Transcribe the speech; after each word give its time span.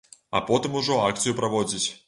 А 0.37 0.39
потым 0.47 0.79
ужо 0.81 0.97
акцыю 1.11 1.37
праводзіць. 1.43 1.87